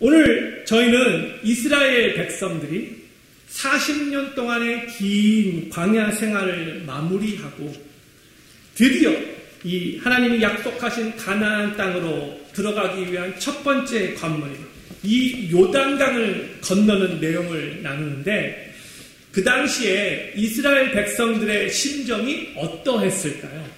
[0.00, 2.96] 오늘 저희는 이스라엘 백성들이
[3.50, 7.74] 40년 동안의 긴 광야 생활을 마무리하고
[8.76, 9.12] 드디어
[9.64, 14.56] 이 하나님이 약속하신 가나안 땅으로 들어가기 위한 첫 번째 관문,
[15.02, 18.74] 이 요단강을 건너는 내용을 나누는데
[19.32, 23.77] 그 당시에 이스라엘 백성들의 심정이 어떠했을까요?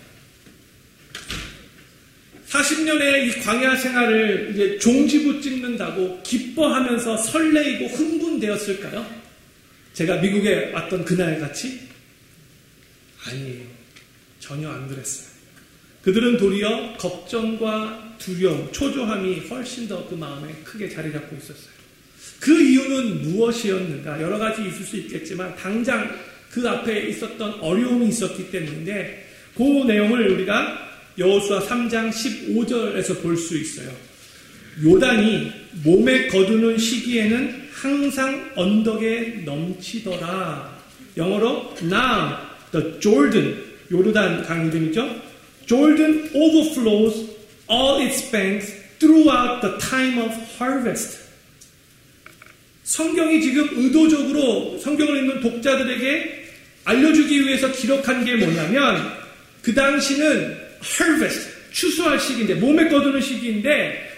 [2.51, 9.07] 40년의 이 광야 생활을 이제 종지부 찍는다고 기뻐하면서 설레이고 흥분되었을까요?
[9.95, 11.81] 제가 미국에 왔던 그날 같이?
[13.25, 13.65] 아니에요.
[14.41, 15.31] 전혀 안 그랬어요.
[16.03, 21.71] 그들은 도리어 걱정과 두려움, 초조함이 훨씬 더 그 마음에 크게 자리 잡고 있었어요.
[22.41, 24.21] 그 이유는 무엇이었는가?
[24.21, 26.19] 여러 가지 있을 수 있겠지만, 당장
[26.51, 33.91] 그 앞에 있었던 어려움이 있었기 때문인데, 그 내용을 우리가 여호수아 3장 15절에서 볼 수 있어요.
[34.85, 35.53] 요단이
[35.85, 40.79] 몸에 거두는 시기에는 항상 언덕에 넘치더라.
[41.17, 42.37] 영어로 now
[42.73, 43.57] the Jordan
[43.91, 45.21] 요르단 강 이름이죠.
[45.67, 47.29] Jordan overflows
[47.71, 51.19] all its banks throughout the time of harvest.
[52.85, 56.45] 성경이 지금 의도적으로 성경을 읽는 독자들에게
[56.85, 59.13] 알려주기 위해서 기록한 게 뭐냐면
[59.63, 64.09] 그 당시는 harvest, 추수할 시기인데, 몸에 거두는 시기인데,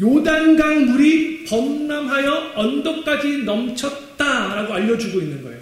[0.00, 5.58] 요단강 물이 범람하여 언덕까지 넘쳤다라고 알려주고 있는 거예요.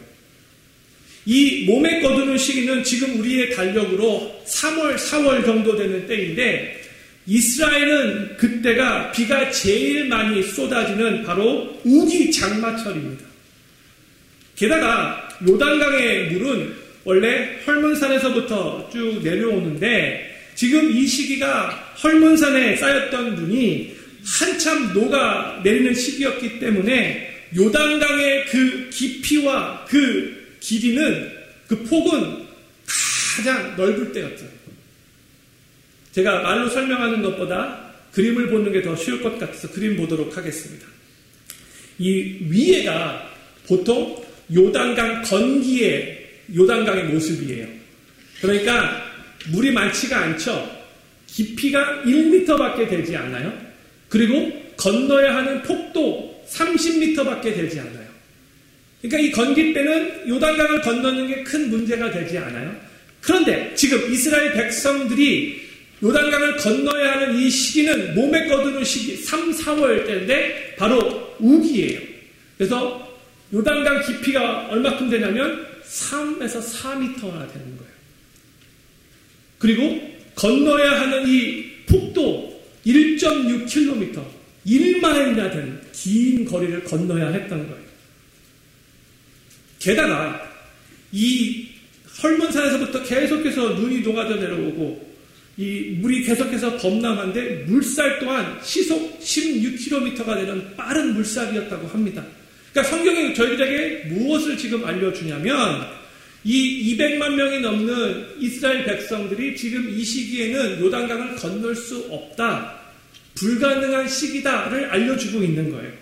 [1.27, 6.83] 이 몸에 거두는 시기는 지금 우리의 달력으로 3월, 4월 정도 되는 때인데,
[7.27, 13.25] 이스라엘은 그때가 비가 제일 많이 쏟아지는 바로 우기 장마철입니다.
[14.55, 20.26] 게다가 요단강의 물은 원래 헐몬산에서부터 쭉 내려오는데
[20.57, 30.57] 지금 이 시기가 헐몬산에 쌓였던 눈이 한참 녹아 내리는 시기였기 때문에 요단강의 그 깊이와 그
[30.59, 31.33] 길이는
[31.69, 32.47] 그 폭은
[33.37, 34.45] 가장 넓을 때였죠.
[36.13, 40.87] 제가 말로 설명하는 것보다 그림을 보는 게 더 쉬울 것 같아서 그림 보도록 하겠습니다.
[41.99, 43.31] 이 위에가
[43.67, 47.69] 보통 요단강 건기의 요단강의 모습이에요.
[48.41, 49.06] 그러니까
[49.53, 50.87] 물이 많지가 않죠.
[51.27, 53.53] 깊이가 1m밖에 되지 않아요.
[54.09, 58.07] 그리고 건너야 하는 폭도 30m밖에 되지 않아요.
[59.03, 62.75] 그러니까 이 건기 때는 요단강을 건너는 게 큰 문제가 되지 않아요.
[63.21, 65.67] 그런데 지금 이스라엘 백성들이
[66.03, 72.01] 요단강을 건너야 하는 이 시기는 몸에 거두는 시기 3, 4월 때인데 바로 우기예요.
[72.59, 73.17] 그래서
[73.53, 77.96] 요단강 깊이가 얼마큼 되냐면 3에서 4m나 되는 거예요.
[79.59, 80.01] 그리고
[80.35, 84.25] 건너야 하는 이 폭도 1.6km,
[84.67, 87.87] 1마일이나 되는 긴 거리를 건너야 했던 거예요.
[89.79, 90.43] 게다가
[91.13, 91.69] 이
[92.23, 95.17] 헐몬산에서부터 계속해서 눈이 녹아져 내려오고
[95.59, 102.25] 이 물이 계속해서 범람한데 물살 또한 시속 16km가 되는 빠른 물살이었다고 합니다.
[102.73, 105.87] 그러니까 성경이 저희들에게 무엇을 지금 알려주냐면
[106.47, 112.83] 이 200만 명이 넘는 이스라엘 백성들이 지금 이 시기에는 요단강을 건널 수 없다.
[113.35, 115.93] 불가능한 시기다를 알려주고 있는 거예요.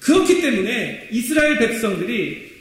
[0.00, 2.56] 그렇기 때문에 이스라엘 백성들이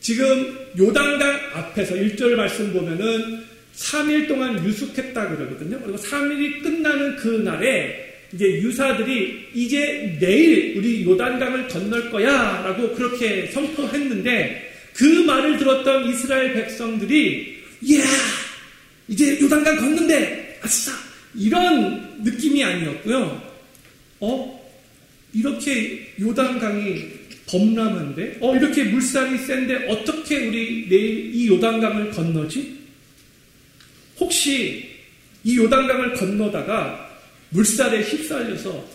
[0.00, 3.44] 지금 요단강 앞에서 1절 말씀 보면은
[3.76, 5.80] 3일 동안 유숙했다 그러거든요.
[5.82, 13.46] 그리고 3일이 끝나는 그 날에 이제 유사들이 이제 내일 우리 요단강을 건널 거야 라고 그렇게
[13.46, 17.62] 선포했는데 그 말을 들었던 이스라엘 백성들이
[17.94, 18.02] 야
[19.08, 20.92] 이제 요단강 걷는데 아싸
[21.34, 23.52] 이런 느낌이 아니었고요.
[24.20, 24.72] 어
[25.32, 32.78] 이렇게 요단강이 범람한데 어 이렇게 물살이 센데 어떻게 우리 내일 이 요단강을 건너지?
[34.20, 34.90] 혹시
[35.44, 37.10] 이 요단강을 건너다가
[37.50, 38.88] 물살에 휩쓸려서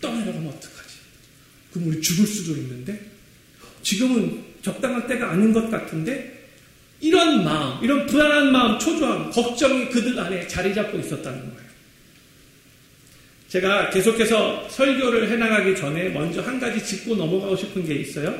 [0.00, 0.96] 떠내려가면 어떡하지?
[1.72, 2.98] 그럼 우리 죽을 수도 있는데
[3.82, 6.34] 지금은 적당한 때가 아닌 것 같은데
[7.00, 11.66] 이런 마음, 이런 불안한 마음, 초조함, 걱정이 그들 안에 자리 잡고 있었다는 거예요.
[13.48, 18.36] 제가 계속해서 설교를 해나가기 전에 먼저 한 가지 짚고 넘어가고 싶은 게 있어요.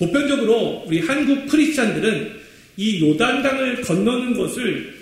[0.00, 2.40] 보편적으로 우리 한국 크리스찬들은
[2.76, 4.94] 이 요단강을 건너는 것을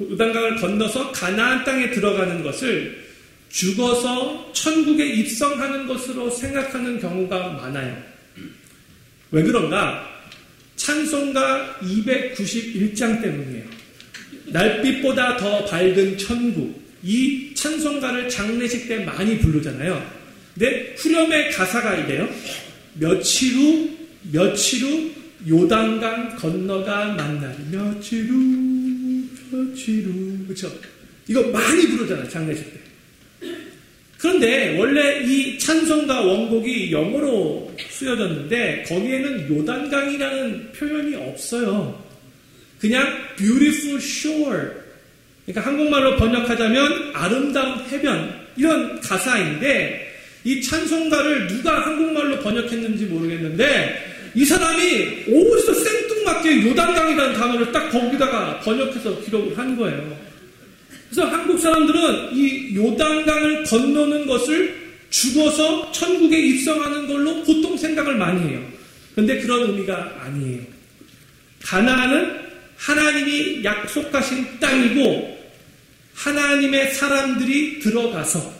[0.00, 3.04] 요단강을 건너서 가나안 땅에 들어가는 것을
[3.50, 8.15] 죽어서 천국에 입성하는 것으로 생각하는 경우가 많아요.
[9.30, 10.08] 왜 그런가?
[10.76, 13.64] 찬송가 291장 때문이에요.
[14.46, 16.86] 날빛보다 더 밝은 천국.
[17.02, 20.26] 이 찬송가를 장례식 때 많이 부르잖아요.
[20.54, 22.28] 근데 후렴의 가사가 이래요.
[22.94, 23.90] 며칠 후,
[24.32, 25.10] 며칠 후
[25.48, 30.46] 요단강 건너가 만날 며칠 후, 며칠 후.
[30.48, 30.72] 그쵸?
[31.28, 32.80] 이거 많이 부르잖아요, 장례식 때.
[34.18, 42.04] 그런데 원래 이 찬송가 원곡이 영어로 쓰여졌는데 거기에는 요단강이라는 표현이 없어요.
[42.78, 43.06] 그냥
[43.36, 44.68] beautiful shore.
[45.44, 50.14] 그러니까 한국말로 번역하자면 아름다운 해변 이런 가사인데
[50.44, 59.20] 이 찬송가를 누가 한국말로 번역했는지 모르겠는데 이 사람이 어디서 생뚱맞게 요단강이라는 단어를 딱 거기다가 번역해서
[59.22, 60.16] 기록을 한 거예요.
[61.08, 68.66] 그래서 한국 사람들은 이 요단강을 건너는 것을 죽어서 천국에 입성하는 걸로 보통 생각을 많이 해요.
[69.14, 70.60] 근데 그런 의미가 아니에요.
[71.62, 75.36] 가나안은 하나님이 약속하신 땅이고
[76.14, 78.54] 하나님의 사람들이 들어가서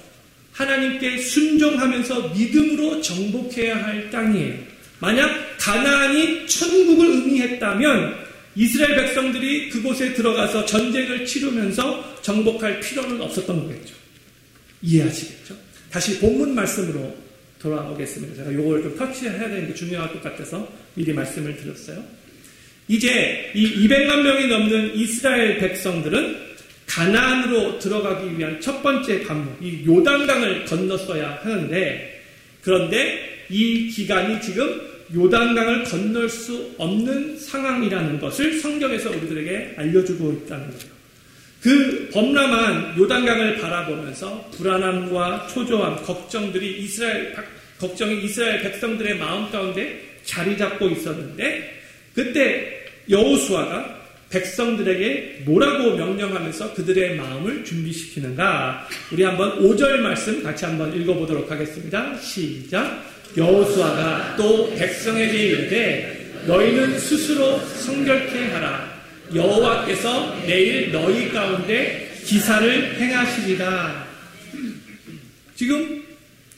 [0.53, 4.55] 하나님께 순종하면서 믿음으로 정복해야 할 땅이에요.
[4.99, 13.95] 만약 가나안이 천국을 의미했다면 이스라엘 백성들이 그곳에 들어가서 전쟁을 치르면서 정복할 필요는 없었던 거겠죠.
[14.81, 15.66] 이해하시겠죠?
[15.91, 17.17] 다시 본문 말씀으로
[17.61, 18.35] 돌아오겠습니다.
[18.37, 22.05] 제가 이걸 좀 터치해야 되는 게 중요할 것 같아서 미리 말씀을 드렸어요.
[22.89, 26.47] 이제 이 200만 명이 넘는 이스라엘 백성들은
[26.87, 32.23] 가나안으로 들어가기 위한 첫 번째 관문, 이 요단강을 건넜어야 하는데
[32.63, 34.81] 그런데 이 기간이 지금
[35.15, 40.96] 요단강을 건널 수 없는 상황이라는 것을 성경에서 우리들에게 알려주고 있다는 거예요.
[41.63, 47.35] 그 범람한 요단강을 바라보면서 불안함과 초조함, 걱정들이 이스라엘
[47.79, 51.81] 걱정이 이스라엘 백성들의 마음 가운데 자리 잡고 있었는데
[52.15, 53.97] 그때 여호수아가
[54.31, 58.89] 백성들에게 뭐라고 명령하면서 그들의 마음을 준비시키는가?
[59.13, 62.17] 우리 한번 5절 말씀 같이 한번 읽어보도록 하겠습니다.
[62.19, 63.05] 시작.
[63.37, 68.96] 여호수아가 또 백성에게 이르되 너희는 스스로 성결케 하라.
[69.35, 74.07] 여호와께서 내일 너희 가운데 기사를 행하시리라.
[75.55, 76.05] 지금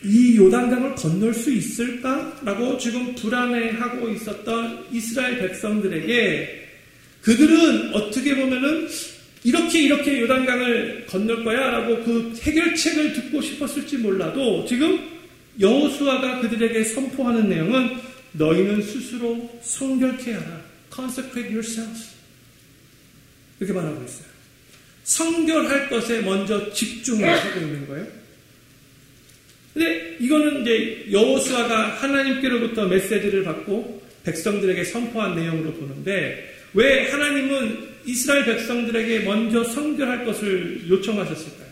[0.05, 6.69] 이 요단강을 건널 수 있을까라고 지금 불안해하고 있었던 이스라엘 백성들에게
[7.23, 8.88] 그들은 어떻게 보면은
[9.44, 15.00] 이렇게 이렇게 요단강을 건널 거야라고 그 해결책을 듣고 싶었을지 몰라도 지금
[15.61, 17.97] 여호수아가 그들에게 선포하는 내용은
[18.32, 20.62] 너희는 스스로 성결케 하라.
[20.94, 22.18] consecrate yourselves.
[23.60, 24.28] 이렇게 말하고 있어요.
[25.05, 28.06] 성결할 것에 먼저 집중을 하고 있는 거예요.
[29.72, 39.20] 근데 이거는 이제 여호수아가 하나님께로부터 메시지를 받고 백성들에게 선포한 내용으로 보는데 왜 하나님은 이스라엘 백성들에게
[39.20, 41.69] 먼저 성결할 것을 요청하셨을까요?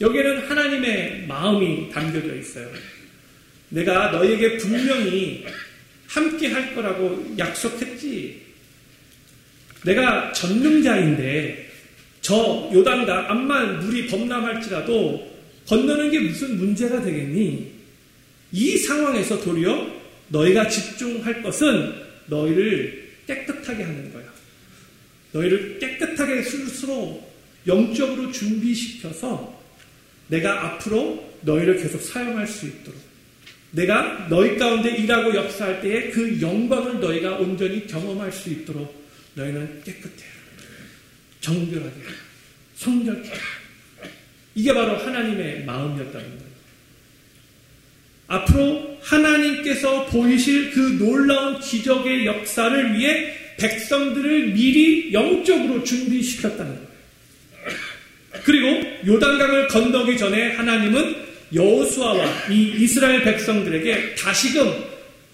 [0.00, 2.70] 여기에는 하나님의 마음이 담겨져 있어요.
[3.68, 5.44] 내가 너에게 분명히
[6.06, 8.49] 함께 할 거라고 약속했지.
[9.84, 11.70] 내가 전능자인데
[12.20, 15.30] 저 요단강 암만 물이 범람할지라도
[15.66, 17.70] 건너는 게 무슨 문제가 되겠니?
[18.52, 21.94] 이 상황에서 도리어 너희가 집중할 것은
[22.26, 24.24] 너희를 깨끗하게 하는 거야.
[25.32, 27.24] 너희를 깨끗하게 스스로
[27.66, 29.60] 영적으로 준비시켜서
[30.28, 32.98] 내가 앞으로 너희를 계속 사용할 수 있도록
[33.72, 38.99] 내가 너희 가운데 일하고 역사할 때에 그 영광을 너희가 온전히 경험할 수 있도록
[39.40, 40.24] 너희는 깨끗해
[41.40, 41.94] 정결하게
[42.76, 43.22] 성결해
[44.54, 46.50] 이게 바로 하나님의 마음이었다는 거예요.
[48.26, 56.90] 앞으로 하나님께서 보이실 그 놀라운 기적의 역사를 위해 백성들을 미리 영적으로 준비시켰다는 거예요.
[58.44, 64.89] 그리고 요단강을 건너기 전에 하나님은 여호수아와 이 이스라엘 백성들에게 다시금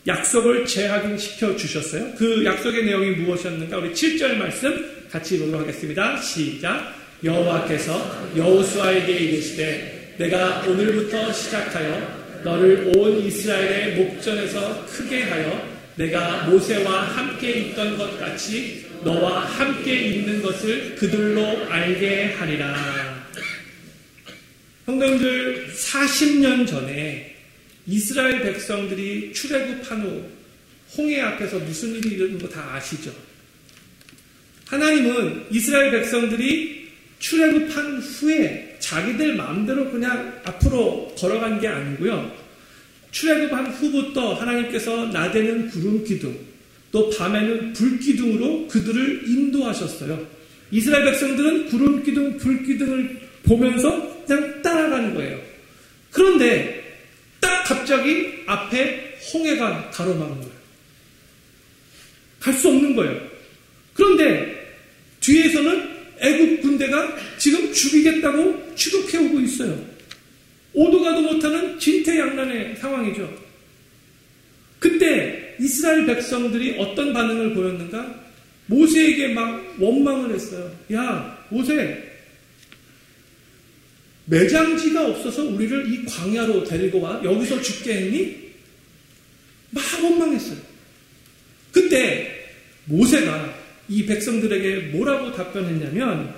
[0.07, 2.13] 약속을 재확인시켜 주셨어요.
[2.17, 3.79] 그 약속의 내용이 무엇이었는가?
[3.79, 6.17] 우리 7절 말씀 같이 읽도록 하겠습니다.
[6.21, 6.95] 시작.
[7.25, 17.51] 여호와께서 여호수아에게 이르시되 내가 오늘부터 시작하여 너를 온 이스라엘의 목전에서 크게 하여 내가 모세와 함께
[17.53, 23.27] 있던 것 같이 너와 함께 있는 것을 그들로 알게 하리라.
[24.85, 27.36] 형님들 40년 전에
[27.87, 30.25] 이스라엘 백성들이 출애굽한 후
[30.97, 33.13] 홍해 앞에서 무슨 일이 일어난 거 다 아시죠?
[34.67, 36.87] 하나님은 이스라엘 백성들이
[37.19, 42.35] 출애굽한 후에 자기들 마음대로 그냥 앞으로 걸어간 게 아니고요.
[43.13, 46.37] 출애굽한 후부터 하나님께서 나대는 구름 기둥,
[46.93, 50.27] 또 밤에는 불 기둥으로 그들을 인도하셨어요.
[50.71, 55.41] 이스라엘 백성들은 구름 기둥, 불 기둥을 보면서 그냥 따라가는 거예요.
[56.11, 56.76] 그런데
[57.41, 60.57] 딱 갑자기 앞에 홍해가 가로막는 거예요.
[62.41, 63.21] 갈 수 없는 거예요.
[63.95, 64.77] 그런데
[65.21, 69.85] 뒤에서는 애국 군대가 지금 죽이겠다고 추격해 오고 있어요.
[70.73, 73.47] 오도 가도 못하는 진퇴양난의 상황이죠.
[74.79, 78.27] 그때 이스라엘 백성들이 어떤 반응을 보였는가?
[78.67, 80.71] 모세에게 막 원망을 했어요.
[80.93, 82.06] 야, 모세,
[84.27, 88.47] 매장지가 없어서 우리를 이 광야로 데리고 와 여기서 죽게 했니?
[89.71, 90.59] 막 원망했어요.
[91.73, 92.49] 그때
[92.87, 93.55] 모세가
[93.89, 96.35] 이 백성들에게 뭐라고 답변했냐면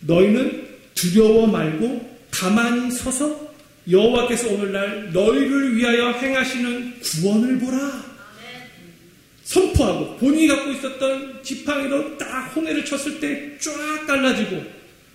[0.00, 3.54] 너희는 두려워 말고 가만히 서서
[3.90, 8.14] 여호와께서 오늘날 너희를 위하여 행하시는 구원을 보라.
[9.44, 14.64] 선포하고 본인이 갖고 있었던 지팡이로 딱 홍해를 쳤을 때 쫙 갈라지고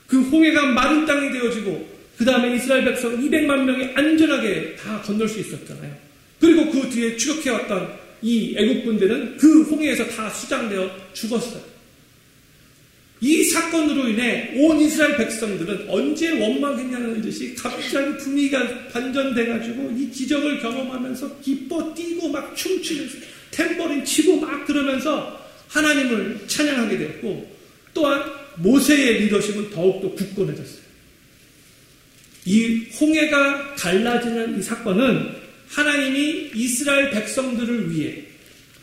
[0.09, 5.39] 그 홍해가 마른 땅이 되어지고 그 다음에 이스라엘 백성 200만 명이 안전하게 다 건널 수
[5.39, 5.95] 있었잖아요.
[6.41, 11.61] 그리고 그 뒤에 추격해왔던 이 애국군들은 그 홍해에서 다 수장되어 죽었어요.
[13.21, 21.39] 이 사건으로 인해 온 이스라엘 백성들은 언제 원망했냐는 듯이 갑자기 분위기가 반전돼가지고 이 기적을 경험하면서
[21.41, 23.17] 기뻐 뛰고 막 춤추면서
[23.51, 25.37] 탬버린 치고 막 그러면서
[25.67, 27.55] 하나님을 찬양하게 되었고
[27.93, 28.23] 또한
[28.57, 30.89] 모세의 리더십은 더욱더 굳건해졌어요.
[32.45, 35.35] 이 홍해가 갈라지는 이 사건은
[35.67, 38.23] 하나님이 이스라엘 백성들을 위해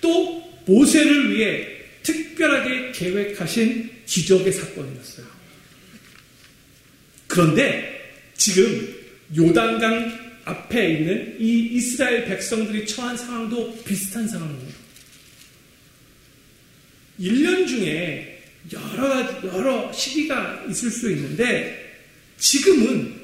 [0.01, 1.67] 또 모세를 위해
[2.03, 5.27] 특별하게 계획하신 기적의 사건이었어요.
[7.27, 8.95] 그런데 지금
[9.37, 14.79] 요단강 앞에 있는 이 이스라엘 백성들이 처한 상황도 비슷한 상황입니다.
[17.19, 18.36] 1년 중에
[18.73, 22.01] 여러, 여러 시기가 있을 수 있는데
[22.39, 23.15] 지금은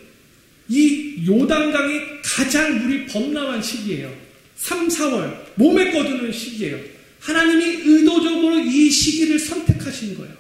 [0.69, 4.15] 이 요단강이 가장 물이 범람한 시기예요.
[4.57, 6.79] 3, 4월 몸에 꺼두는 시기예요.
[7.21, 10.33] 하나님이 의도적으로 이 시기를 선택하신 거예요.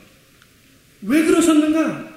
[1.03, 2.13] 왜 그러셨는가?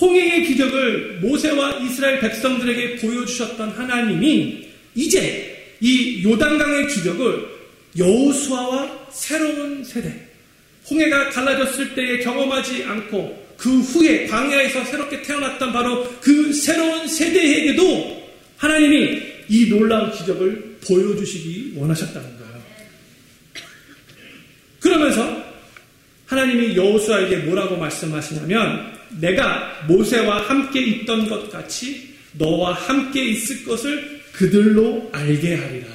[0.00, 7.56] 홍해의 기적을 모세와 이스라엘 백성들에게 보여주셨던 하나님이 이제 이 요단강의 기적을
[7.98, 10.25] 여호수아와 새로운 세대
[10.88, 18.26] 홍해가 갈라졌을 때에 경험하지 않고 그 후에 광야에서 새롭게 태어났던 바로 그 새로운 세대에게도
[18.56, 22.62] 하나님이 이 놀라운 기적을 보여주시기 원하셨다는 거예요.
[24.80, 25.44] 그러면서
[26.26, 35.08] 하나님이 여호수아에게 뭐라고 말씀하시냐면 내가 모세와 함께 있던 것 같이 너와 함께 있을 것을 그들로
[35.12, 35.86] 알게 하리라.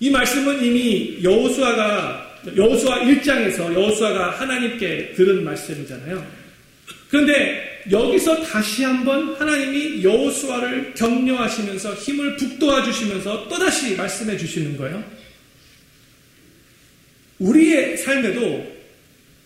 [0.00, 6.40] 이 말씀은 이미 여호수아가 여호수아 1장에서 여호수아가 하나님께 들은 말씀이잖아요.
[7.10, 15.02] 그런데 여기서 다시 한번 하나님이 여호수아를 격려하시면서 힘을 북돋아 주시면서 또다시 말씀해 주시는 거예요.
[17.38, 18.80] 우리의 삶에도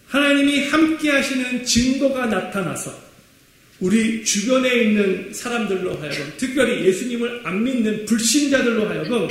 [0.08, 3.04] 하나님이 함께 하시는 증거가 나타나서
[3.80, 9.28] 우리 주변에 있는 사람들로 하여금 특별히 예수님을 안 믿는 불신자들로 하여금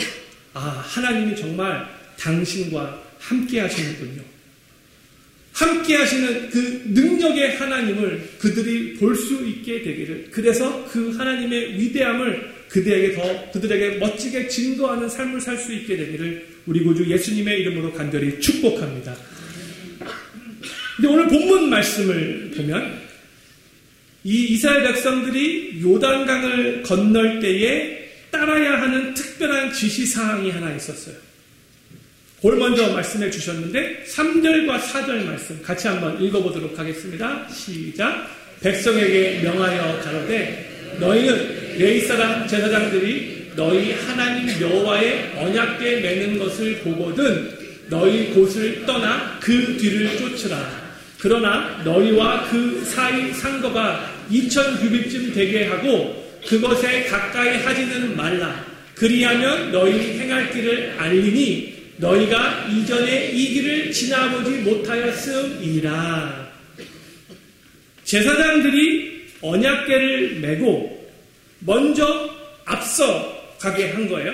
[0.53, 1.87] 아 하나님이 정말
[2.19, 4.21] 당신과 함께 하시는군요.
[5.53, 13.15] 함께 하시는 그 능력의 하나님을 그들이 볼 수 있게 되기를 그래서 그 하나님의 위대함을 그들에게
[13.15, 19.15] 더 그들에게 멋지게 증거하는 삶을 살 수 있게 되기를 우리 구주 예수님의 이름으로 간절히 축복합니다.
[20.95, 23.01] 근데 오늘 본문 말씀을 보면
[24.23, 31.15] 이 이스라엘 백성들이 요단강을 건널 때에 따라야 하는 특별한 지시 사항이 하나 있었어요.
[32.43, 37.47] 볼 먼저 말씀해 주셨는데 3절과 4절 말씀 같이 한번 읽어보도록 하겠습니다.
[37.47, 38.27] 시작.
[38.59, 47.49] 백성에게 명하여 가로되 너희는 레이 사람 제사장들이 너희 하나님 여호와의 언약궤 매는 것을 보거든
[47.89, 50.83] 너희 곳을 떠나 그 뒤를 쫓으라.
[51.19, 58.65] 그러나 너희와 그 사이 상거가 2천 규빗쯤 되게 하고 그것에 가까이 하지는 말라.
[58.95, 66.53] 그리하면 너희 행할 길을 알리니 너희가 이전에 이 길을 지나보지 못하였음이라.
[68.03, 71.11] 제사장들이 언약계를 메고
[71.59, 72.29] 먼저
[72.65, 74.33] 앞서 가게 한 거예요.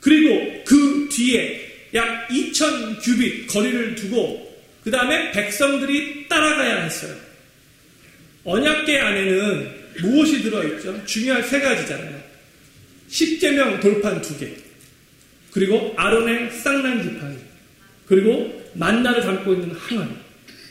[0.00, 4.50] 그리고 그 뒤에 약 2천 규빗 거리를 두고
[4.82, 7.14] 그 다음에 백성들이 따라가야 했어요.
[8.44, 11.04] 언약계 안에는 무엇이 들어있죠?
[11.04, 12.20] 중요한 세 가지잖아요.
[13.08, 14.48] 십계명 돌판 두 개,
[15.50, 17.36] 그리고 아론의 쌍난 지팡이,
[18.06, 20.10] 그리고 만나를 담고 있는 항아리.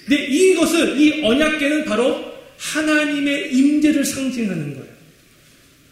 [0.06, 4.90] 근데 이것은 이 언약계는 바로 하나님의 임재를 상징하는 거예요.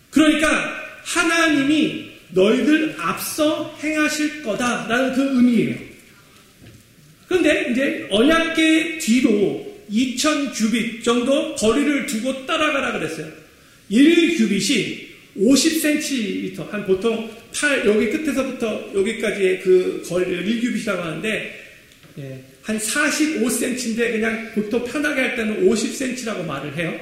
[0.10, 5.76] 그러니까 하나님이 너희들 앞서 행하실 거다라는 그 의미예요.
[7.28, 13.32] 그런데 이제 언약계 뒤로 2000 규빗 정도 거리를 두고 따라가라 그랬어요.
[13.90, 15.07] 1 규빗이
[15.40, 21.64] 50cm, 한 보통 팔, 여기 끝에서부터 여기까지의 그 거리를 1규빗이라고 하는데,
[22.20, 27.00] 예, 한 45cm인데 그냥 보통 편하게 할 때는 50cm라고 말을 해요.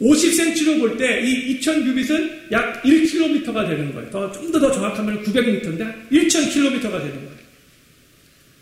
[0.00, 4.32] 50cm로 볼 때 이 2000규빗은 약 1km가 되는 거예요.
[4.32, 7.36] 좀 더더 정확하면 900m인데 1000km가 되는 거예요.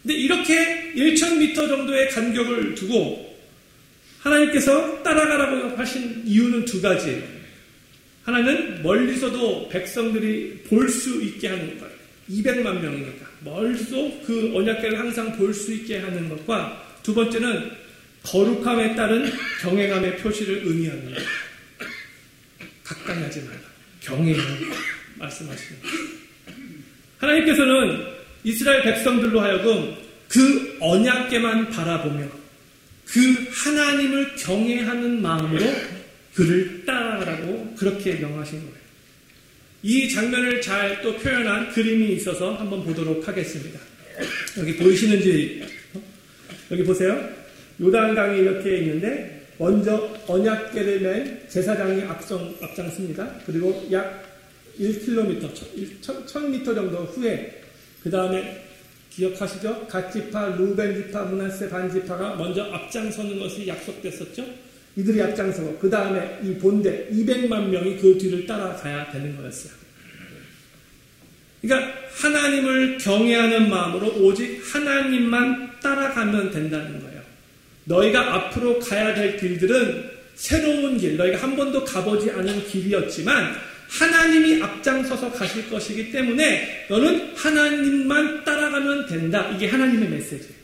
[0.03, 3.35] 근데 이렇게 1000m 정도의 간격을 두고
[4.21, 7.34] 하나님께서 따라가라고 하신 이유는 두 가지예요.
[8.25, 11.95] 하나는 멀리서도 백성들이 볼 수 있게 하는 거예요.
[12.31, 13.27] 200만 명이니까.
[13.45, 17.71] 멀리서 그 언약계를 항상 볼 수 있게 하는 것과 두 번째는
[18.23, 21.19] 거룩함에 따른 경외감의 표시를 의미하는 거예요.
[22.83, 23.61] 가까이 하지 말라.
[24.01, 24.71] 경외하는
[25.17, 25.81] 말씀하시는.
[27.19, 28.07] 하나님께서는
[28.45, 29.97] 이스라엘 백성들로 하여금
[30.29, 32.27] 그 언약계만 바라보며
[33.07, 35.65] 그 하나님을 경외하는 마음으로
[36.35, 38.85] 그를 따라가라고 그렇게 명하신 거예요.
[39.83, 43.79] 이 장면을 잘 또 표현한 그림이 있어서 한번 보도록 하겠습니다.
[44.59, 45.63] 여기 보이시는지
[46.71, 47.29] 여기 보세요.
[47.81, 53.41] 요단강이 이렇게 있는데 먼저 언약계를 맨 제사장이 앞장, 앞장습니다.
[53.45, 54.25] 그리고 약
[54.81, 55.53] 1km,
[56.01, 57.63] 1000m 정도 후에
[58.03, 58.65] 그 다음에
[59.11, 59.87] 기억하시죠?
[59.87, 64.45] 갓지파, 루벤지파, 문하세 반지파가 먼저 앞장서는 것이 약속됐었죠?
[64.97, 69.73] 이들이 앞장서고 그 다음에 이 본대 200만 명이 그 뒤를 따라가야 되는 거였어요.
[71.61, 77.23] 그러니까 하나님을 경외하는 마음으로 오직 하나님만 따라가면 된다는 거예요.
[77.85, 83.57] 너희가 앞으로 가야 될 길들은 새로운 길, 너희가 한 번도 가보지 않은 길이었지만
[83.89, 89.51] 하나님이 앞장서서 가실 것이기 때문에 너는 하나님만 따라가면 된다.
[89.55, 90.55] 이게 하나님의 메시지예요.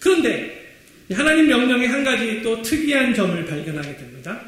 [0.00, 0.59] 그런데
[1.12, 4.40] 하나님 명령의 한 가지 또 특이한 점을 발견하게 됩니다.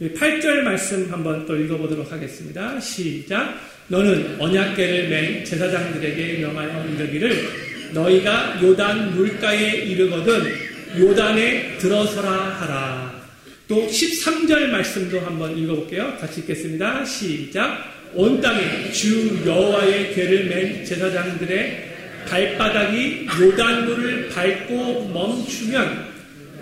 [0.00, 2.78] 8절 말씀 한번 또 읽어보도록 하겠습니다.
[2.80, 3.60] 시작.
[3.88, 7.48] 너는 언약계를 맨 제사장들에게 명하여 이르기를
[7.92, 10.52] 너희가 요단 물가에 이르거든
[10.98, 13.18] 요단에 들어서라 하라.
[13.66, 16.16] 또 13절 말씀도 한번 읽어볼게요.
[16.20, 17.04] 같이 읽겠습니다.
[17.04, 17.94] 시작.
[18.14, 21.88] 온 땅에 주 여호와의 괴를 맨 제사장들의
[22.28, 26.07] 발바닥이 요단물을 밟고 멈추면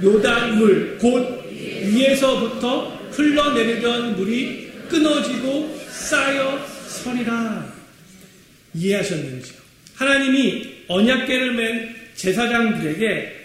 [0.03, 7.75] 요단물 곧 위에서부터 흘러내리던 물이 끊어지고 쌓여 서리라.
[8.75, 9.57] 이해하셨는지요?
[9.95, 13.37] 하나님이 언약계를 맨 제사장들에게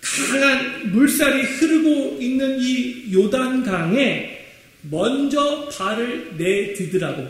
[0.00, 4.44] 강한 물살이 흐르고 있는 이 요단강에
[4.82, 7.26] 먼저 발을 내디드라고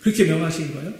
[0.00, 0.94] 그렇게 명하신 거예요.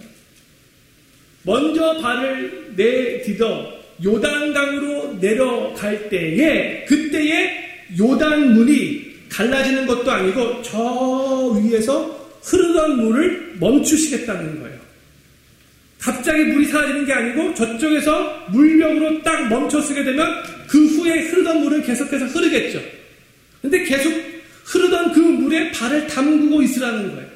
[1.41, 13.55] 먼저 발을 내디뎌 요단강으로 내려갈 때에 그때에 요단물이 갈라지는 것도 아니고 저 위에서 흐르던 물을
[13.59, 14.77] 멈추시겠다는 거예요.
[15.99, 21.83] 갑자기 물이 사라지는 게 아니고 저쪽에서 물력으로 딱 멈춰 쓰게 되면 그 후에 흐르던 물은
[21.83, 22.81] 계속해서 흐르겠죠.
[23.61, 24.13] 근데 계속
[24.65, 27.27] 흐르던 그 물에 발을 담그고 있으라는 거예요.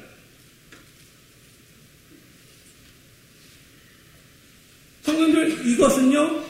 [5.02, 6.41] 성경들 이것은요,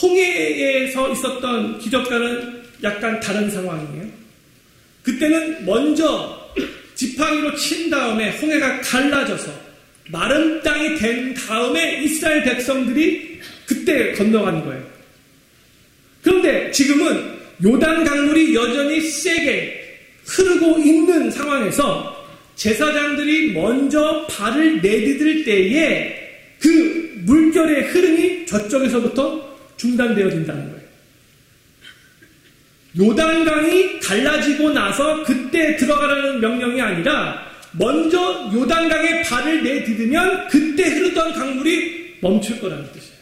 [0.00, 4.06] 홍해에서 있었던 기적과는 약간 다른 상황이에요.
[5.02, 6.52] 그때는 먼저
[6.94, 9.52] 지팡이로 친 다음에 홍해가 갈라져서
[10.10, 14.84] 마른 땅이 된 다음에 이스라엘 백성들이 그때 건너간 거예요.
[16.22, 19.86] 그런데 지금은 요단 강물이 여전히 세게
[20.24, 22.14] 흐르고 있는 상황에서
[22.56, 26.26] 제사장들이 먼저 발을 내디딜 때에
[26.58, 29.45] 그 물결의 흐름이 저쪽에서부터
[29.76, 30.86] 중단되어진다는 거예요.
[32.98, 42.58] 요단강이 갈라지고 나서 그때 들어가라는 명령이 아니라 먼저 요단강에 발을 내디디면 그때 흐르던 강물이 멈출
[42.58, 43.16] 거라는 뜻이에요.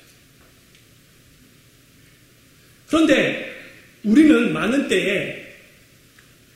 [2.87, 3.53] 그런데
[4.05, 5.45] 우리는 많은 때에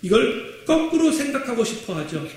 [0.02, 2.28] 이걸 거꾸로 생각하고 싶어 하죠.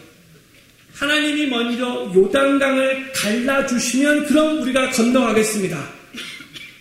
[0.93, 6.00] 하나님이 먼저 요단강을 갈라주시면 그럼 우리가 건너가겠습니다.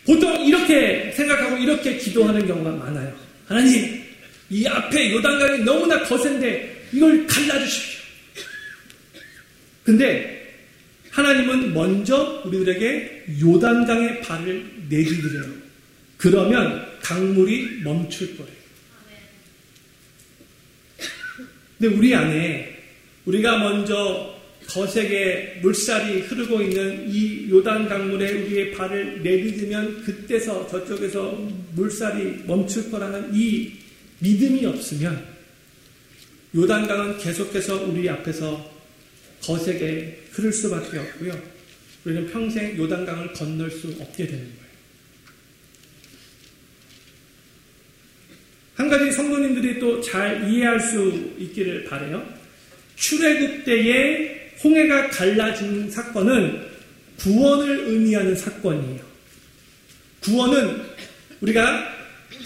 [0.05, 3.15] 보통 이렇게 생각하고 이렇게 기도하는 경우가 많아요.
[3.47, 4.03] 하나님,
[4.49, 8.01] 이 앞에 요단강이 너무나 거센데 이걸 갈라주십시오.
[9.85, 10.41] 근데
[11.11, 15.53] 하나님은 먼저 우리들에게 요단강의 발을 내디드려요.
[16.17, 18.61] 그러면 강물이 멈출 거예요.
[21.79, 22.79] 근데 우리 안에
[23.25, 24.40] 우리가 먼저
[24.71, 31.33] 거세게 물살이 흐르고 있는 이 요단 강물에 우리의 발을 내딛으면 그때서 저쪽에서
[31.75, 33.73] 물살이 멈출 거라는 이
[34.21, 35.27] 믿음이 없으면
[36.55, 38.71] 요단강은 계속해서 우리 앞에서
[39.43, 41.41] 거세게 흐를 수밖에 없고요.
[42.05, 44.71] 우리는 평생 요단강을 건널 수 없게 되는 거예요.
[48.77, 52.27] 한 가지 성도님들이 또 잘 이해할 수 있기를 바래요.
[52.97, 56.69] 출애굽 때에 홍해가 갈라진 사건은
[57.19, 59.01] 구원을 의미하는 사건이에요.
[60.21, 60.83] 구원은
[61.41, 61.89] 우리가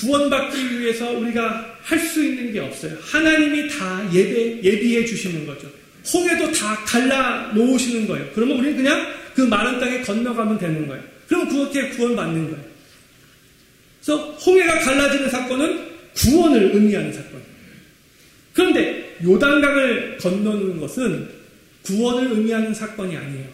[0.00, 2.96] 구원받기 위해서 우리가 할 수 있는 게 없어요.
[3.00, 5.70] 하나님이 다 예배, 예비해 주시는 거죠.
[6.12, 8.26] 홍해도 다 갈라 놓으시는 거예요.
[8.34, 11.02] 그러면 우리는 그냥 그 마른 땅에 건너가면 되는 거예요.
[11.28, 12.64] 그럼 그렇게 구원받는 거예요.
[14.02, 17.44] 그래서 홍해가 갈라지는 사건은 구원을 의미하는 사건이에요.
[18.54, 21.28] 그런데 요단강을 건너는 것은
[21.84, 23.46] 구원을 의미하는 사건이 아니에요.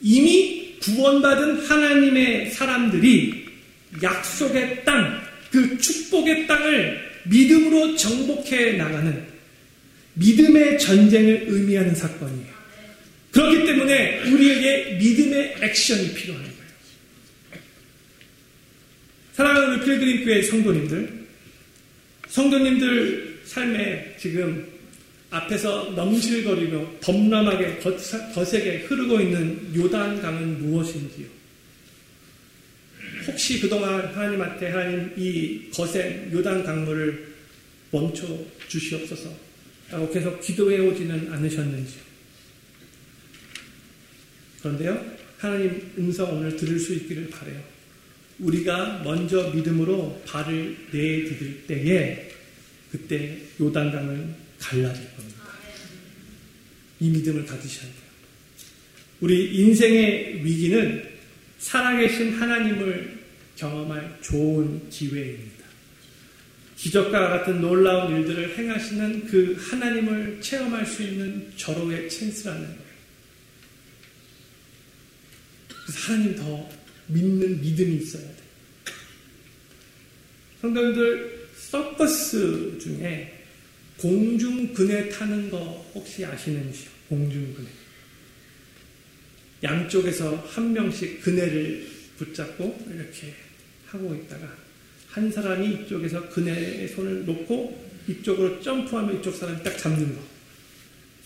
[0.00, 3.46] 이미 구원받은 하나님의 사람들이
[4.02, 9.24] 약속의 땅, 그 축복의 땅을 믿음으로 정복해 나가는
[10.14, 12.52] 믿음의 전쟁을 의미하는 사건이에요.
[13.30, 16.52] 그렇기 때문에 우리에게 믿음의 액션이 필요한 거예요.
[19.34, 21.22] 사랑하는 우리 필그림 교회 성도님들,
[22.28, 24.71] 성도님들 삶에 지금
[25.32, 27.78] 앞에서 넘실거리며 범람하게
[28.34, 31.26] 거세게 흐르고 있는 요단강은 무엇인지요?
[33.26, 37.32] 혹시 그동안 하나님한테 하나님 이 거센 요단 강물을
[37.90, 38.26] 멈춰
[38.68, 39.32] 주시옵소서
[39.90, 42.02] 라고 계속 기도해 오지는 않으셨는지요?
[44.60, 47.62] 그런데요, 하나님 음성 오늘 들을 수 있기를 바래요.
[48.38, 52.30] 우리가 먼저 믿음으로 발을 내디딜 때에
[52.90, 55.42] 그때 요단강은 갈라질 겁니다.
[57.00, 58.02] 이 믿음을 가지셔야 돼요.
[59.20, 61.10] 우리 인생의 위기는
[61.58, 63.22] 살아계신 하나님을
[63.56, 65.62] 경험할 좋은 기회입니다.
[66.76, 72.82] 기적과 같은 놀라운 일들을 행하시는 그 하나님을 체험할 수 있는 절호의 찬스라는 거예요.
[75.68, 76.68] 그래서 하나님 더
[77.06, 78.36] 믿는 믿음이 있어야 돼.
[80.60, 83.41] 성도님들 서커스 중에
[84.02, 85.58] 공중근에 타는 거
[85.94, 86.90] 혹시 아시는지요?
[87.08, 87.68] 공중근에.
[89.62, 91.86] 양쪽에서 한 명씩 그네를
[92.18, 93.32] 붙잡고 이렇게
[93.86, 94.56] 하고 있다가
[95.06, 100.20] 한 사람이 이쪽에서 그네에 손을 놓고 이쪽으로 점프하면 이쪽 사람이 딱 잡는 거.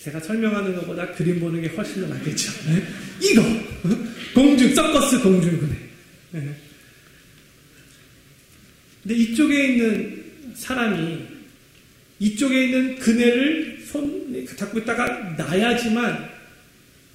[0.03, 2.53] 제가 설명하는 것보다 그림 보는 게 훨씬 더 낫겠죠.
[2.67, 2.87] 네?
[3.23, 3.43] 이거!
[4.35, 5.75] 공중, 서커스 공중근해.
[6.33, 6.57] 네.
[9.03, 11.26] 근데 이쪽에 있는 사람이
[12.19, 16.31] 이쪽에 있는 그네를 손 잡고 있다가 놔야지만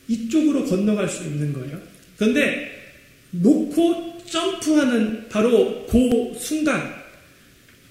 [0.07, 1.81] 이쪽으로 건너갈 수 있는 거예요.
[2.17, 2.71] 그런데
[3.31, 6.93] 놓고 점프하는 바로 그 순간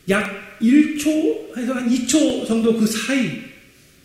[0.08, 3.40] 약 1초에서 한 2초 정도 그 사이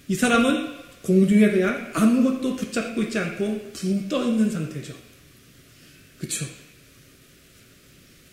[0.08, 4.94] 이 사람은 공중에 그냥 아무것도 붙잡고 있지 않고 붕 떠 있는 상태죠.
[6.20, 6.46] 그쵸?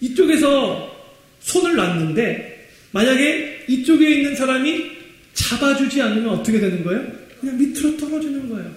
[0.01, 0.91] 이쪽에서
[1.41, 2.52] 손을 놨는데
[2.93, 4.91] 만약에 이쪽에 있는 사람이
[5.35, 7.05] 잡아주지 않으면 어떻게 되는 거예요?
[7.41, 8.75] 그냥 밑으로 떨어지는 거예요.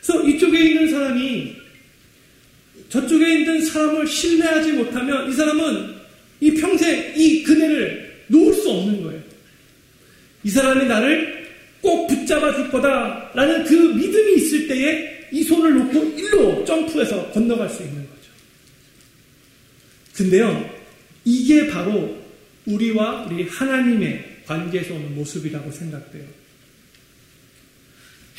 [0.00, 1.56] 그래서 이쪽에 있는 사람이
[2.88, 5.94] 저쪽에 있는 사람을 신뢰하지 못하면 이 사람은
[6.40, 9.22] 이 평생 이 그네를 놓을 수 없는 거예요.
[10.44, 11.46] 이 사람이 나를
[11.80, 17.82] 꼭 붙잡아 줄 거다라는 그 믿음이 있을 때에 이 손을 놓고 일로 점프해서 건너갈 수
[17.82, 18.32] 있는 거죠.
[20.14, 20.70] 근데요,
[21.24, 22.17] 이게 바로
[22.68, 26.24] 우리와 우리 하나님의 관계에서 오는 모습이라고 생각돼요.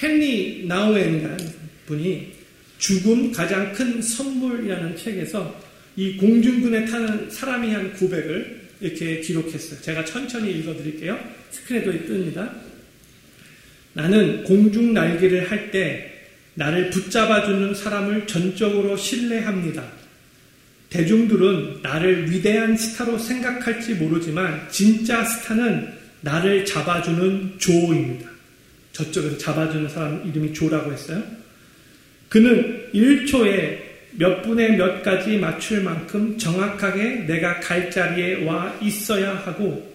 [0.02, 1.38] 헨리 나우엔이라는
[1.86, 2.34] 분이
[2.78, 5.62] 죽음 가장 큰 선물이라는 책에서
[5.96, 9.82] 이 공중근에 타는 사람이 한 고백을 이렇게 기록했어요.
[9.82, 11.20] 제가 천천히 읽어드릴게요.
[11.52, 12.54] 스크린에도 뜹니다.
[13.94, 16.10] 나는 공중 날개를 할 때
[16.54, 19.99] 나를 붙잡아주는 사람을 전적으로 신뢰합니다.
[20.90, 28.30] 대중들은 나를 위대한 스타로 생각할지 모르지만 진짜 스타는 나를 잡아주는 조입니다.
[28.92, 31.24] 저쪽에서 잡아주는 사람 이름이 조라고 했어요.
[32.28, 39.88] 그는 1초에 몇 분의 몇 가지 맞출 만큼 정확하게 내가 갈 자리에 와 있어야 하고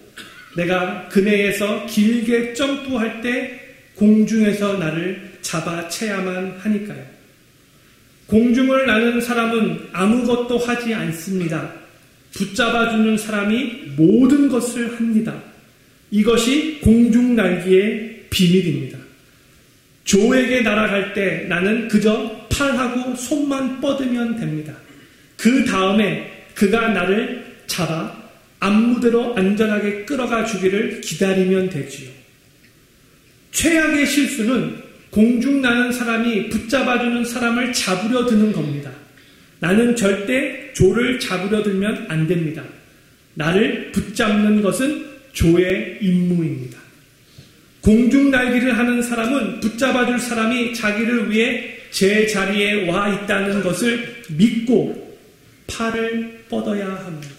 [0.55, 3.59] 내가 그네에서 길게 점프할 때
[3.95, 7.14] 공중에서 나를 잡아채야만 하니까요.
[8.27, 11.71] 공중을 나는 사람은 아무것도 하지 않습니다.
[12.33, 15.33] 붙잡아주는 사람이 모든 것을 합니다.
[16.11, 18.97] 이것이 공중 날기의 비밀입니다.
[20.03, 24.73] 조에게 날아갈 때 나는 그저 팔하고 손만 뻗으면 됩니다.
[25.37, 28.15] 그 다음에 그가 나를 잡아
[28.59, 32.09] 안무대로 안전하게 끌어가 주기를 기다리면 되지요.
[33.51, 34.84] 최악의 실수는
[35.15, 38.91] 공중 나는 사람이 붙잡아주는 사람을 잡으려 드는 겁니다.
[39.59, 42.61] 나는 절대 조를 잡으려 들면 안 됩니다.
[43.35, 46.77] 나를 붙잡는 것은 조의 임무입니다.
[47.79, 55.17] 공중 날기를 하는 사람은 붙잡아줄 사람이 자기를 위해 제 자리에 와 있다는 것을 믿고
[55.67, 57.29] 팔을 뻗어야 합니다.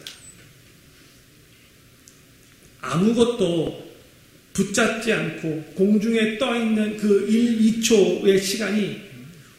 [2.80, 3.95] 아무것도
[4.56, 9.02] 붙잡지 않고 공중에 떠 있는 그 1, 2초의 시간이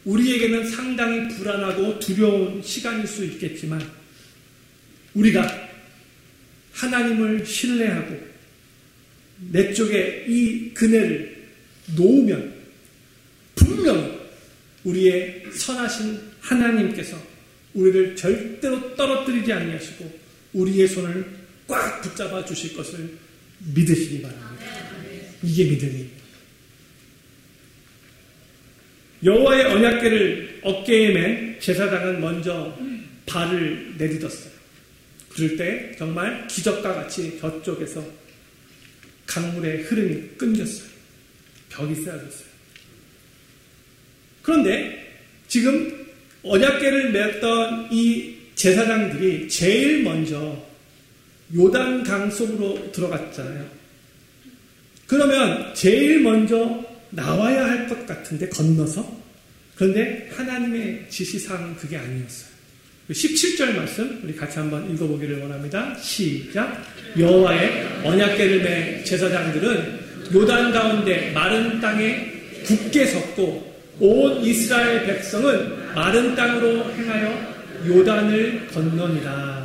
[0.06, 3.80] 우리에게는 상당히 불안하고 두려운 시간일 수 있겠지만
[5.14, 5.70] 우리가
[6.72, 8.28] 하나님을 신뢰하고
[9.52, 11.46] 내 쪽에 이 그네를
[11.96, 12.56] 놓으면
[13.54, 14.18] 분명히
[14.84, 17.22] 우리의 선하신 하나님께서
[17.76, 20.20] 우리를 절대로 떨어뜨리지 아니하시고
[20.54, 21.24] 우리의 손을
[21.68, 23.12] 꽉 붙잡아 주실 것을
[23.60, 24.77] 믿으시기 바랍니다.
[25.44, 26.18] 이게 믿음입니다.
[29.24, 32.78] 여호와의 언약궤를 어깨에 맨 제사장은 먼저
[33.26, 34.52] 발을 내딛었어요.
[35.30, 38.04] 그럴 때 정말 기적과 같이 저쪽에서
[39.26, 40.90] 강물의 흐름이 끊겼어요.
[41.70, 42.48] 벽이 세워졌어요.
[44.42, 46.08] 그런데 지금
[46.44, 50.66] 언약궤를 맺던 이 제사장들이 제일 먼저
[51.56, 53.70] 요단강 속으로 들어갔잖아요.
[55.08, 59.10] 그러면 제일 먼저 나와야 할 것 같은데 건너서
[59.76, 62.48] 그런데 하나님의 지시사항은 그게 아니었어요.
[63.10, 65.96] 17절 말씀 우리 같이 한번 읽어보기를 원합니다.
[66.00, 66.84] 시작.
[67.18, 70.00] 여호와의 언약궤를 매 제사장들은
[70.34, 72.34] 요단 가운데 마른 땅에
[72.66, 77.56] 굳게 섰고 온 이스라엘 백성은 마른 땅으로 행하여
[77.88, 79.57] 요단을 건너니라.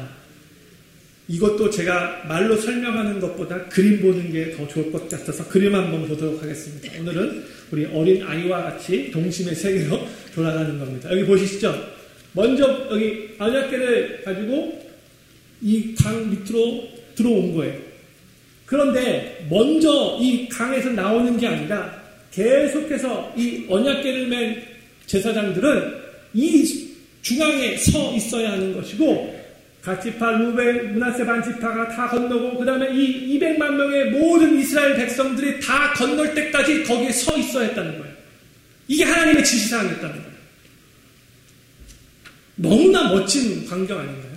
[1.32, 6.42] 이것도 제가 말로 설명하는 것보다 그림 보는 게 더 좋을 것 같아서 그림 한번 보도록
[6.42, 6.92] 하겠습니다.
[7.00, 11.10] 오늘은 우리 어린 아이와 같이 동심의 세계로 돌아가는 겁니다.
[11.10, 11.74] 여기 보시죠.
[12.34, 14.82] 먼저 여기 안약계를 가지고
[15.62, 17.78] 이 강 밑으로 들어온 거예요.
[18.66, 24.62] 그런데 먼저 이 강에서 나오는 게 아니라 계속해서 이 언약계를 맨
[25.06, 25.94] 제사장들은
[26.34, 26.88] 이
[27.22, 29.41] 중앙에 서 있어야 하는 것이고
[29.82, 35.60] 가치파, 루벤, 문하세 반 지파가 다 건너고 그 다음에 이 200만 명의 모든 이스라엘 백성들이
[35.60, 38.14] 다 건널 때까지 거기에 서 있어야 했다는 거예요.
[38.86, 40.32] 이게 하나님의 지시사항이었다는 거예요.
[42.54, 44.32] 너무나 멋진 광경 아닌가요?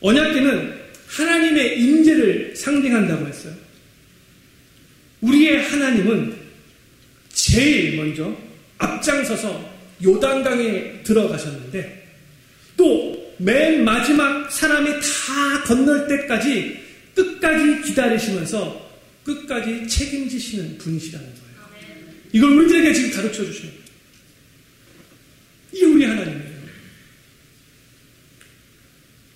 [0.00, 3.54] 언약계는 하나님의 임재를 상징한다고 했어요.
[5.20, 6.36] 우리의 하나님은
[7.32, 8.36] 제일 먼저
[8.78, 9.72] 앞장서서
[10.02, 12.03] 요단강에 들어가셨는데
[12.76, 16.78] 또 맨 마지막 사람이 다 건널 때까지
[17.14, 18.84] 끝까지 기다리시면서
[19.24, 21.44] 끝까지 책임지시는 분이시라는 거예요.
[22.32, 23.84] 이걸 우리들에게 지금 가르쳐 주시는 거예요.
[25.72, 26.54] 이게 우리 하나님이에요.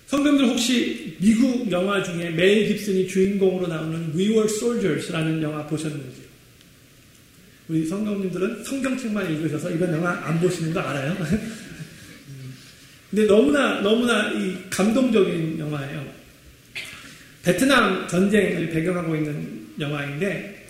[0.07, 6.29] 성경들 혹시 미국 영화 중에 멜 깁슨이 주인공으로 나오는 We Were Soldiers라는 영화 보셨는지요?
[7.67, 11.15] 우리 성경님들은 성경책만 읽으셔서 이건 영화 안 보시는 거 알아요?
[13.09, 16.13] 근데 너무나 너무나 이 감동적인 영화예요.
[17.43, 20.67] 베트남 전쟁을 배경하고 있는 영화인데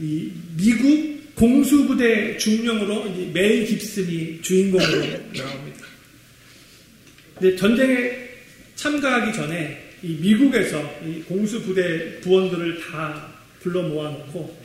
[0.00, 5.00] 이 미국 공수부대 중령으로 멜 깁슨이 주인공으로
[5.36, 5.86] 나옵니다.
[7.38, 8.28] 근데 전쟁에
[8.76, 14.62] 참가하기 전에 이 미국에서 이 공수부대 부원들을 다 불러 모아놓고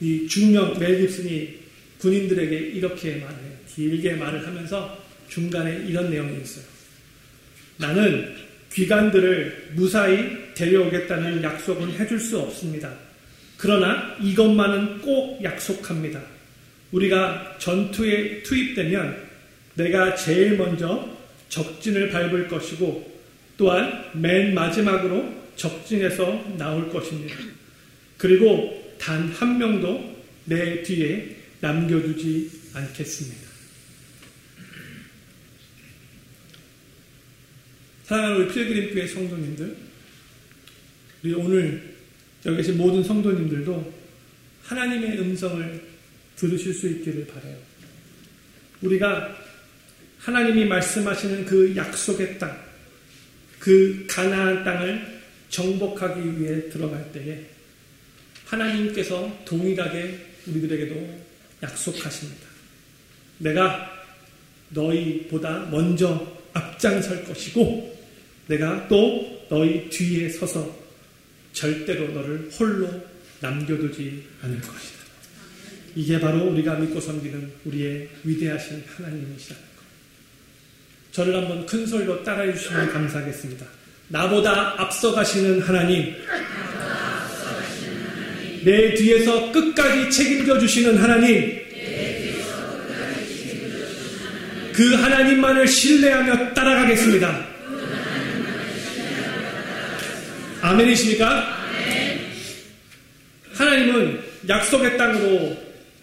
[0.00, 1.66] 이 중령 멜 깁슨이
[1.98, 3.56] 군인들에게 이렇게 말해요.
[3.74, 6.64] 길게 말을 하면서 중간에 이런 내용이 있어요.
[7.78, 8.34] 나는
[8.72, 12.92] 귀관들을 무사히 데려오겠다는 약속은 해줄 수 없습니다.
[13.56, 16.20] 그러나 이것만은 꼭 약속합니다.
[16.92, 19.26] 우리가 전투에 투입되면
[19.74, 21.08] 내가 제일 먼저
[21.48, 23.16] 적진을 밟을 것이고
[23.56, 27.36] 또한 맨 마지막으로 적진에서 나올 것입니다.
[28.18, 33.45] 그리고 단 한 명도 내 뒤에 남겨두지 않겠습니다.
[38.06, 39.76] 사랑하는 우리 필그림 교회 성도님들,
[41.24, 41.96] 우리 오늘
[42.44, 43.92] 여기 계신 모든 성도님들도
[44.62, 45.82] 하나님의 음성을
[46.36, 47.56] 들으실 수 있기를 바래요.
[48.82, 49.36] 우리가
[50.20, 52.56] 하나님이 말씀하시는 그 약속의 땅,
[53.58, 57.44] 그 가나안 땅을 정복하기 위해 들어갈 때에
[58.44, 61.24] 하나님께서 동일하게 우리들에게도
[61.64, 62.46] 약속하십니다.
[63.38, 64.06] 내가
[64.68, 67.95] 너희보다 먼저 앞장설 것이고
[68.46, 70.76] 내가 또 너희 뒤에 서서
[71.52, 72.88] 절대로 너를 홀로
[73.40, 74.96] 남겨두지 않을 것이다.
[75.94, 79.66] 이게 바로 우리가 믿고 섬기는 우리의 위대하신 하나님이시라는 것.
[81.12, 83.66] 저를 한번 큰 소리로 따라해 주시면 감사하겠습니다.
[84.08, 86.14] 나보다 앞서가시는 하나님,
[88.64, 91.66] 내 뒤에서 끝까지 책임져 주시는 하나님,
[94.72, 97.55] 그 하나님만을 신뢰하며 따라가겠습니다.
[100.66, 101.64] 아멘이십니까?
[103.52, 105.56] 하나님은 약속의 땅으로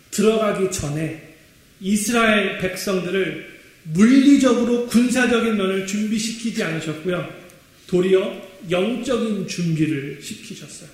[0.10, 1.36] 들어가기 전에
[1.82, 7.44] 이스라엘 백성들을 물리적으로 군사적인 면을 준비시키지 않으셨고요.
[7.88, 10.90] 도리어 영적인 준비를 시키셨어요.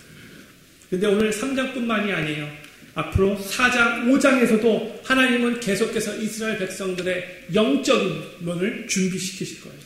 [0.89, 2.49] 근데 오늘 3장뿐만이 아니에요.
[2.95, 9.77] 앞으로 4장, 5장에서도 하나님은 계속해서 이스라엘 백성들의 영적인 면을 준비시키실 거예요.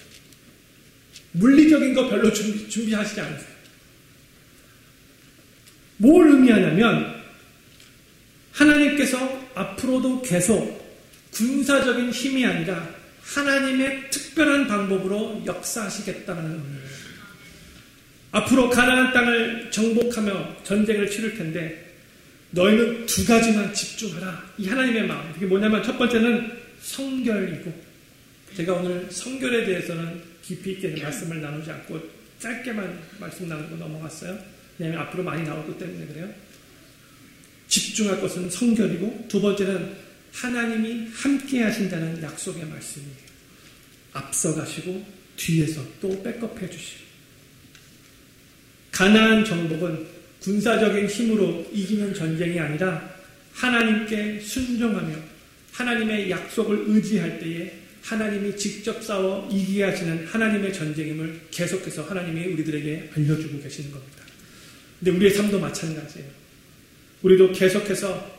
[1.33, 3.52] 물리적인 거 별로 준비, 준비하시지 않으세요.
[5.97, 7.21] 뭘 의미하냐면
[8.51, 10.81] 하나님께서 앞으로도 계속
[11.31, 12.87] 군사적인 힘이 아니라
[13.21, 16.93] 하나님의 특별한 방법으로 역사하시겠다는 의미예요.
[18.31, 21.93] 앞으로 가나안 땅을 정복하며 전쟁을 치를 텐데
[22.51, 24.43] 너희는 두 가지만 집중하라.
[24.57, 25.33] 이 하나님의 마음.
[25.35, 26.51] 이게 뭐냐면 첫 번째는
[26.81, 27.83] 성결이고
[28.55, 31.99] 제가 오늘 성결에 대해서는 깊이 있게 말씀을 나누지 않고
[32.39, 34.52] 짧게만 말씀 나누고 넘어갔어요.
[34.77, 36.29] 왜냐하면 앞으로 많이 나오기 때문에 그래요.
[37.67, 39.95] 집중할 것은 성결이고 두 번째는
[40.31, 43.23] 하나님이 함께 하신다는 약속의 말씀이에요.
[44.13, 45.05] 앞서가시고
[45.37, 47.03] 뒤에서 또 백업해 주시고
[48.91, 50.05] 가나안 정복은
[50.39, 53.11] 군사적인 힘으로 이기는 전쟁이 아니라
[53.53, 55.15] 하나님께 순종하며
[55.71, 63.61] 하나님의 약속을 의지할 때에 하나님이 직접 싸워 이기게 하시는 하나님의 전쟁임을 계속해서 하나님이 우리들에게 알려주고
[63.61, 64.22] 계시는 겁니다.
[65.03, 66.25] 근데 우리의 삶도 마찬가지예요.
[67.23, 68.31] 우리도 계속해서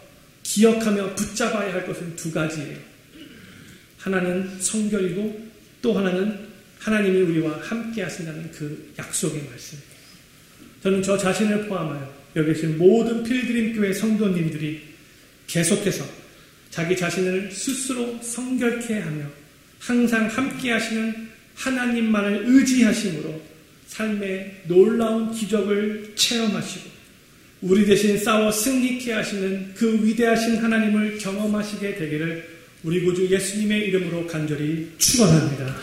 [0.43, 2.79] 기억하며 붙잡아야 할 것은 두 가지예요.
[3.99, 5.51] 하나는 성결이고
[5.83, 6.49] 또 하나는
[6.79, 9.95] 하나님이 우리와 함께 하신다는 그 약속의 말씀입니다.
[10.83, 14.81] 저는 저 자신을 포함하여 여기 계신 모든 필그림 교회 성도님들이
[15.47, 16.07] 계속해서
[16.71, 19.27] 자기 자신을 스스로 성결케 하며
[19.81, 23.54] 항상 함께 하시는 하나님만을 의지하심으로
[23.95, 26.91] 삶의 놀라운 기적을 체험하시고
[27.63, 34.91] 우리 대신 싸워 승리케 하시는 그 위대하신 하나님을 경험하시게 되기를 우리 구주 예수님의 이름으로 간절히
[34.99, 35.77] 축원합니다.